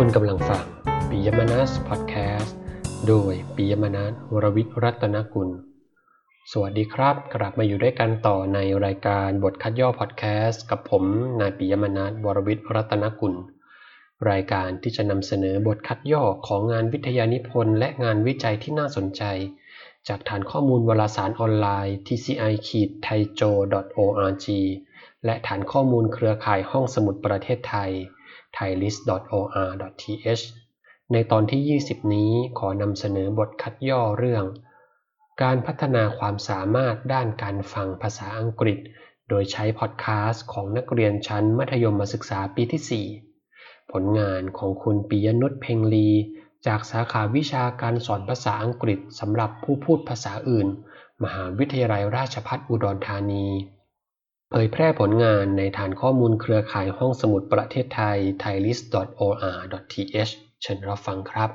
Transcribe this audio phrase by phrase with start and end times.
[0.00, 0.64] คุณกำลังฟัง
[1.08, 2.56] ปิยมนัสพอดแคสต์
[3.08, 5.48] โดยปิยมนัสวรวิทรัตนกุล
[6.52, 11.04] สวัสดีครับ กลับมาอยู่ด้วยกันต่อในรายการบทคัดย่อพอดแคสต์กับผม
[11.40, 13.34] นายปิยมนัสวรวิทรัตนกุล
[14.30, 19.22] รายการที่จะนำเสนอบทคัดย่อของงานวิทยานิพนธ์และงานวิจัยที่น่าสนใจ
[20.08, 22.38] จากฐานข้อมูลวารสารออนไลน์ tci-
[23.06, 24.46] thaijo.org
[25.24, 27.92] และฐานข้อมูลเครือข่ายห้องสมุดประเทศไทย
[28.56, 30.44] thailist.or.th
[31.12, 34.44] ในตอนที่ 20 นี้ขอนำเสนอบทคัดย่อเรื่อง
[35.42, 38.78] การพัฒนาความสามารถด้านการฟังภาษาอังกฤษ
[39.28, 43.04] โดยใช้พอดแคสต์ของนักเรียนชั้นมัธยมศึกษาปีที่
[43.46, 46.08] 4 ผลงานของคุณปิยนุชเพ็งลี
[46.66, 50.68] จากสาขาวิชาการสอนภาษาอังกฤษสำหรับผู้พูดภาษาอื่น
[51.24, 53.46] มหาวิทยาลัยราชภัฏอุดรธานี
[54.54, 61.50] ผยแพร่ผลงานในฐานข้อมูลเครือข่ายห้องสมุดประเทศไทย thailist.or.th เชิญรับฟังครับ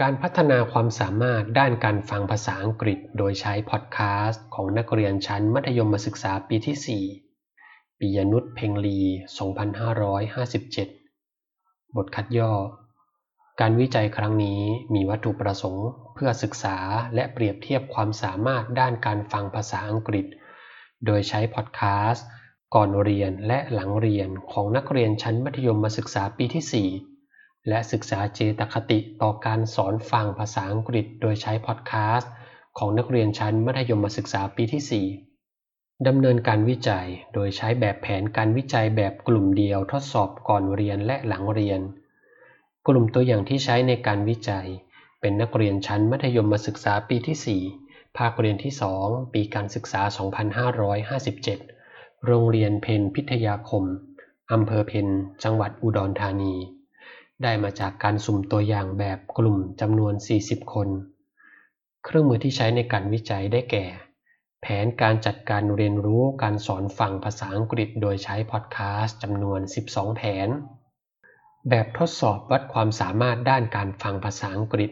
[0.00, 7.04] การพัฒนาความสามารถด้านการฟังภาษาอังกฤษโดยใช้พอดแคสต์ของนักเรียนชั้นมัธยมศึกษาปีที่
[7.52, 9.00] 4 ปิยนุชเพ็งลี
[10.68, 12.52] 2557 บทคัดย่อ
[13.60, 14.60] การวิจัยครั้งนี้
[14.94, 16.76] มีวัตถุประสงค์ เพื่อศึกษา
[17.14, 20.26] และเปรียบเทียบความสามารถด้านการฟังภาษาอังกฤษ
[21.06, 21.80] โดยใช้พอดแค
[22.10, 22.26] สต์
[22.74, 26.90] ก่อนเรียนและหลังเรียนของนักเรียนชั้นมัธยมศึกษาปีที่
[27.30, 32.30] 4 และศึกษาเจตคติต่อการสอนฟังภาษาอังกฤษ โดยใช้พอดแคสต์
[32.78, 35.06] ของนักเรียนชั้นมัธยมศึกษาปีที่
[35.48, 41.80] 4ดำเนินการวิจัยโดยใช้แบบแผนการวิจัยแบบกลุ่มเดียวทดสอบก่อนเรียนและหลังเรียน
[42.88, 44.66] กลุ่มตัวอย่างที่ใช้ในการวิจัย
[45.20, 47.85] เป็นนักเรียนชั้นมัธยมศึกษาปีที่4
[48.18, 50.02] ภาคเรียนที่ 2 ปีการศึกษา
[51.48, 53.84] 2557 โรงเรียนเพนพิทยาคม
[54.52, 55.08] อำเภอเพน
[55.44, 56.54] จังหวัดอุดรธานี
[57.42, 60.88] ได้มาจากการสุ่มตัวอย่างแบบกลุ่มจำนวน 40 คน
[62.04, 63.86] เครื่องมือที่ใช้ในการวิจัยได้แก่
[64.62, 70.48] แผนการจัดการเรียนรู้การสอนฟังภาษาอังกฤษโดยใช้พอดแคสต์จำนวน 12 แผน
[71.68, 74.90] แบบทดสอบวัดความสามารถด้านการฟังภาษาอังกฤษ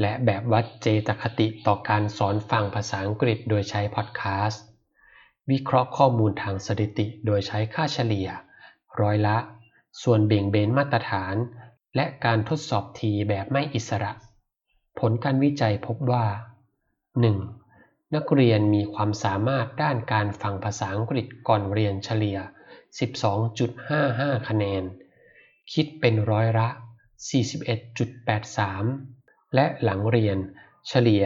[0.00, 4.64] และแบบวัดเจตคติต่อการสอนฟังภาษาอังกฤษโดยใช้พอดแคสต์
[5.50, 8.28] วิเคราะห์ข้อมูลทางสถิติโดยใช้ค่าเฉลี่ย
[9.00, 9.36] ร้อยละ
[10.02, 11.34] ส่วนเบี่ยงเบนมาตรฐาน
[11.96, 14.12] และการทดสอบทีแบบไม่อิสระ
[14.98, 16.26] ผลการวิจัยพบว่า
[17.20, 18.14] 1.
[18.14, 22.38] นักเรียนมีความสามารถด้านการฟังภาษาอังกฤษก่อนเรียนเฉลี่ย
[23.22, 24.82] 12.55 คะแนน
[25.72, 26.82] คิดเป็นร้อยละ 41.83
[29.54, 30.38] และหลังเรียน
[30.88, 31.24] เฉลี่ย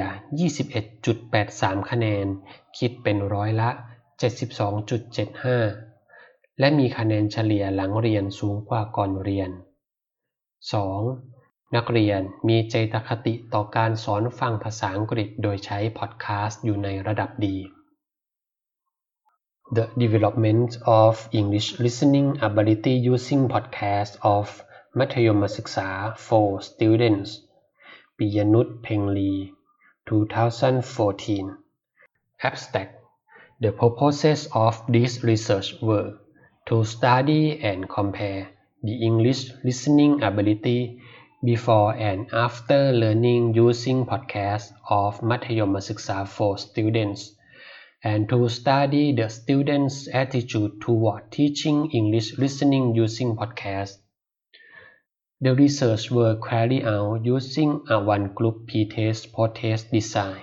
[0.74, 2.26] 21.83 คะแนน
[2.78, 3.70] คิดเป็นร้อยละ
[4.94, 9.50] 72.75 และมีคะแนนเฉลี่ยหลังเรียนสูงกว่าก่อนเรียน
[10.42, 11.76] 2.
[11.76, 17.56] นักเรียนมีเจตคติต่อการสอนฟังภาษาอังกฤษโดยใช้พอดแคสต์อยู่ในระดับดี
[19.76, 20.70] The development
[21.02, 24.46] of English listening ability using podcast of
[24.98, 25.88] มัธยมศึกษา
[26.26, 27.30] for students
[28.20, 29.52] Piyanut Pengli,
[30.08, 31.56] 2014.
[32.42, 33.00] Abstract
[33.60, 36.18] The purposes of this research were
[36.66, 38.48] to study and compare
[38.82, 41.00] the English listening ability
[41.44, 47.36] before and after learning using podcasts of Mathayama Siksa for students
[48.02, 53.98] and to study the students' attitude toward teaching English listening using podcasts
[55.40, 60.42] the research were carried out using a one-group p-test post-test design.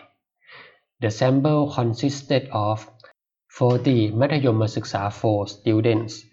[1.01, 2.89] The sample consisted of
[3.49, 6.23] 40 Madhyama Siksa students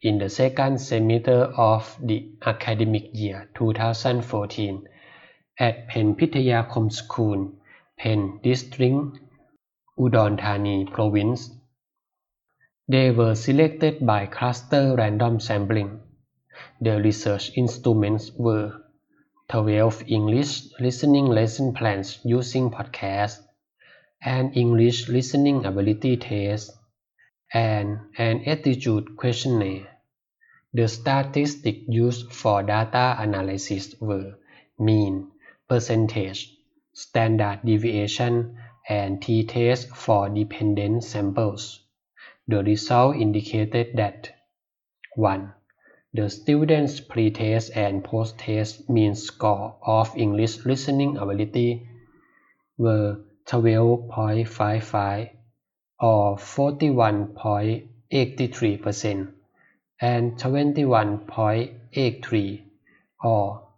[0.00, 4.88] in the second semester of the academic year 2014
[5.58, 7.52] at Pen Pitayakom School,
[7.98, 9.18] Pen District,
[9.98, 11.50] Udon Thani Province.
[12.88, 16.00] They were selected by cluster random sampling.
[16.80, 18.82] The research instruments were
[19.48, 23.40] 12 English listening lesson plans using podcasts,
[24.22, 26.72] an English listening ability test,
[27.52, 29.86] and an attitude questionnaire.
[30.74, 34.34] The statistics used for data analysis were
[34.78, 35.30] mean,
[35.68, 36.54] percentage,
[36.92, 41.80] standard deviation, and t-test for dependent samples.
[42.48, 44.30] The result indicated that
[45.14, 45.52] 1.
[46.16, 51.86] The students' pre-test and post-test mean score of English listening ability
[52.78, 55.30] were 12.55
[56.00, 59.32] or 41.83%
[60.00, 60.42] and
[61.92, 62.64] 83
[63.22, 63.68] or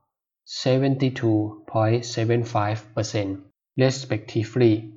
[0.46, 3.42] 72.75%
[3.76, 4.92] respectively.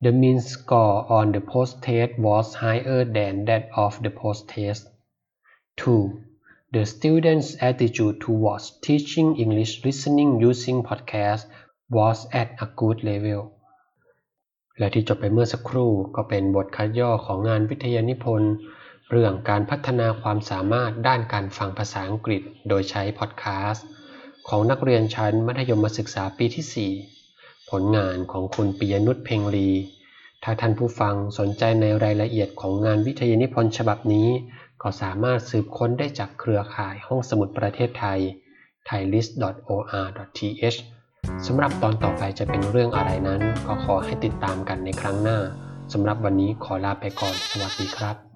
[0.00, 4.88] The mean score on the post-test was higher than that of the post-test.
[5.76, 6.24] 2.
[6.70, 11.46] The students' attitude towards teaching English listening using podcast
[11.88, 13.42] was at a good level.
[14.78, 18.52] และที่จบไปเมื่อสักครู่ก็เป็นบทคัดย่อของงานวิทยานิพนธ์
[19.10, 23.86] เรื่องการพัฒนาความสามารถด้านการฟังภาษาอังกฤษโดยใช้พอดแคสต์
[24.48, 26.92] ของนักเรียนชั้นมัธยมศึกษาปีที่
[27.32, 29.70] 4 ผลงานของคุณปิยนุชเพ็งลี
[30.44, 34.28] ถ้าท่านผู้ฟังสนใจในรายละเอียดของงานวิทยานิพนธ์ฉบับนี้
[34.82, 38.20] ก็สามารถสืบค้นได้จากเครือข่ายห้องสมุดประเทศไทย
[38.88, 40.78] thailist.or.th
[41.46, 45.38] สำหรับตอนต่อไปจะเป็นเรื่องอะไรนั้น ก็ขอให้ติดตามกันในครั้งหน้า
[45.92, 48.27] สำหรับวันนี้ขอลาไปก่อน สวัสดีครับ